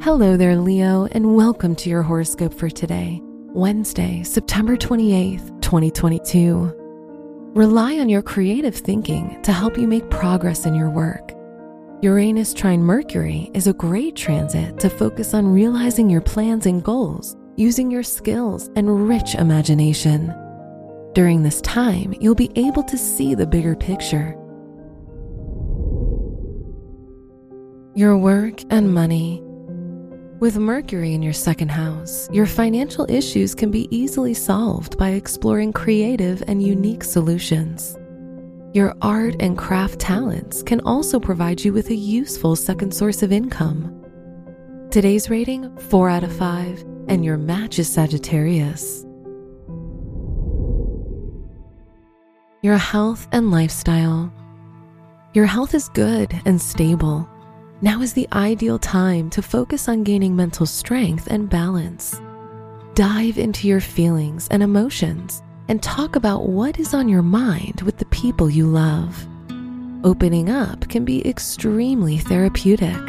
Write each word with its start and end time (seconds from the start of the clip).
Hello 0.00 0.36
there, 0.36 0.56
Leo, 0.56 1.06
and 1.10 1.34
welcome 1.34 1.74
to 1.74 1.90
your 1.90 2.02
horoscope 2.02 2.54
for 2.54 2.70
today, 2.70 3.20
Wednesday, 3.22 4.22
September 4.22 4.76
28th, 4.76 5.60
2022. 5.60 6.72
Rely 7.56 7.98
on 7.98 8.08
your 8.08 8.22
creative 8.22 8.76
thinking 8.76 9.42
to 9.42 9.52
help 9.52 9.76
you 9.76 9.88
make 9.88 10.08
progress 10.08 10.66
in 10.66 10.74
your 10.76 10.88
work. 10.88 11.32
Uranus 12.00 12.54
trine 12.54 12.80
Mercury 12.80 13.50
is 13.54 13.66
a 13.66 13.72
great 13.72 14.14
transit 14.14 14.78
to 14.78 14.88
focus 14.88 15.34
on 15.34 15.48
realizing 15.48 16.08
your 16.08 16.20
plans 16.20 16.66
and 16.66 16.84
goals 16.84 17.36
using 17.56 17.90
your 17.90 18.04
skills 18.04 18.70
and 18.76 19.08
rich 19.08 19.34
imagination. 19.34 20.28
During 21.12 21.42
this 21.42 21.60
time, 21.62 22.14
you'll 22.20 22.36
be 22.36 22.52
able 22.54 22.84
to 22.84 22.96
see 22.96 23.34
the 23.34 23.48
bigger 23.48 23.74
picture. 23.74 24.36
Your 27.96 28.16
work 28.16 28.62
and 28.70 28.94
money. 28.94 29.42
With 30.40 30.56
Mercury 30.56 31.14
in 31.14 31.22
your 31.24 31.32
second 31.32 31.72
house, 31.72 32.28
your 32.30 32.46
financial 32.46 33.04
issues 33.10 33.56
can 33.56 33.72
be 33.72 33.88
easily 33.90 34.34
solved 34.34 34.96
by 34.96 35.10
exploring 35.10 35.72
creative 35.72 36.44
and 36.46 36.62
unique 36.62 37.02
solutions. 37.02 37.98
Your 38.72 38.94
art 39.02 39.34
and 39.40 39.58
craft 39.58 39.98
talents 39.98 40.62
can 40.62 40.80
also 40.82 41.18
provide 41.18 41.64
you 41.64 41.72
with 41.72 41.90
a 41.90 41.94
useful 41.96 42.54
second 42.54 42.94
source 42.94 43.24
of 43.24 43.32
income. 43.32 43.92
Today's 44.92 45.28
rating 45.28 45.76
4 45.76 46.08
out 46.08 46.22
of 46.22 46.32
5, 46.36 46.84
and 47.08 47.24
your 47.24 47.36
match 47.36 47.80
is 47.80 47.92
Sagittarius. 47.92 49.04
Your 52.62 52.76
health 52.76 53.26
and 53.32 53.50
lifestyle. 53.50 54.32
Your 55.34 55.46
health 55.46 55.74
is 55.74 55.88
good 55.88 56.32
and 56.44 56.62
stable 56.62 57.28
now 57.80 58.00
is 58.00 58.12
the 58.12 58.28
ideal 58.32 58.78
time 58.78 59.30
to 59.30 59.42
focus 59.42 59.88
on 59.88 60.02
gaining 60.02 60.34
mental 60.34 60.66
strength 60.66 61.28
and 61.30 61.48
balance. 61.48 62.20
Dive 62.94 63.38
into 63.38 63.68
your 63.68 63.80
feelings 63.80 64.48
and 64.50 64.62
emotions 64.62 65.42
and 65.68 65.80
talk 65.82 66.16
about 66.16 66.48
what 66.48 66.80
is 66.80 66.92
on 66.92 67.08
your 67.08 67.22
mind 67.22 67.82
with 67.82 67.98
the 67.98 68.06
people 68.06 68.50
you 68.50 68.66
love. 68.66 69.26
Opening 70.02 70.50
up 70.50 70.88
can 70.88 71.04
be 71.04 71.26
extremely 71.28 72.18
therapeutic. 72.18 73.00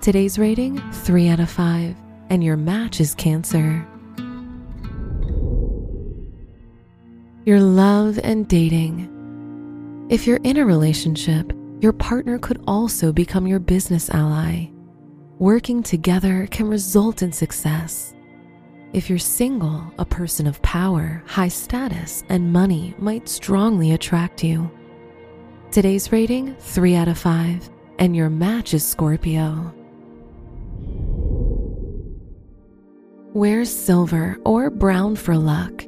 Today's 0.00 0.38
rating 0.38 0.80
3 0.92 1.28
out 1.28 1.38
of 1.40 1.50
5, 1.50 1.94
and 2.30 2.42
your 2.42 2.56
match 2.56 3.00
is 3.00 3.14
Cancer. 3.14 3.86
Your 7.44 7.60
love 7.60 8.18
and 8.24 8.48
dating. 8.48 9.08
If 10.08 10.26
you're 10.26 10.40
in 10.42 10.56
a 10.56 10.66
relationship, 10.66 11.52
your 11.82 11.92
partner 11.92 12.38
could 12.38 12.62
also 12.68 13.12
become 13.12 13.44
your 13.44 13.58
business 13.58 14.08
ally. 14.10 14.66
Working 15.40 15.82
together 15.82 16.46
can 16.48 16.68
result 16.68 17.22
in 17.22 17.32
success. 17.32 18.14
If 18.92 19.10
you're 19.10 19.18
single, 19.18 19.92
a 19.98 20.04
person 20.04 20.46
of 20.46 20.62
power, 20.62 21.24
high 21.26 21.48
status, 21.48 22.22
and 22.28 22.52
money 22.52 22.94
might 22.98 23.28
strongly 23.28 23.90
attract 23.90 24.44
you. 24.44 24.70
Today's 25.72 26.12
rating 26.12 26.54
3 26.54 26.94
out 26.94 27.08
of 27.08 27.18
5, 27.18 27.68
and 27.98 28.14
your 28.14 28.30
match 28.30 28.74
is 28.74 28.86
Scorpio. 28.86 29.74
Wear 33.34 33.64
silver 33.64 34.36
or 34.44 34.70
brown 34.70 35.16
for 35.16 35.36
luck. 35.36 35.84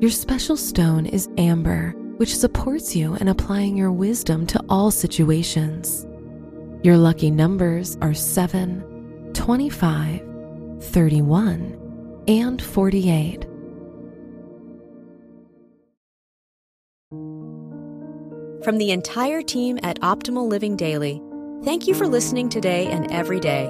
Your 0.00 0.12
special 0.12 0.56
stone 0.56 1.06
is 1.06 1.28
amber 1.36 1.92
which 2.18 2.36
supports 2.36 2.94
you 2.94 3.14
in 3.16 3.28
applying 3.28 3.76
your 3.76 3.90
wisdom 3.90 4.46
to 4.48 4.62
all 4.68 4.90
situations. 4.90 6.06
Your 6.82 6.96
lucky 6.96 7.30
numbers 7.30 7.96
are 8.00 8.14
7, 8.14 9.32
25, 9.34 10.22
31, 10.80 12.24
and 12.28 12.62
48. 12.62 13.44
From 18.64 18.78
the 18.78 18.90
entire 18.90 19.40
team 19.40 19.78
at 19.82 20.00
Optimal 20.00 20.48
Living 20.48 20.76
Daily, 20.76 21.22
thank 21.64 21.86
you 21.86 21.94
for 21.94 22.06
listening 22.06 22.48
today 22.48 22.86
and 22.88 23.10
every 23.10 23.40
day. 23.40 23.66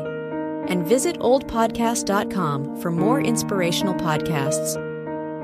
And 0.69 0.87
visit 0.87 1.19
oldpodcast.com 1.19 2.81
for 2.81 2.91
more 2.91 3.21
inspirational 3.21 3.95
podcasts. 3.95 4.75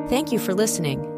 Thank 0.08 0.32
you 0.32 0.38
for 0.38 0.54
listening. 0.54 1.13